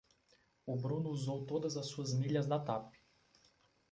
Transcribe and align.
O 0.65 0.75
Bruno 0.77 1.11
usou 1.11 1.45
todas 1.45 1.77
as 1.77 1.85
suas 1.85 2.11
milhas 2.15 2.47
da 2.47 2.57
Tap. 2.57 2.91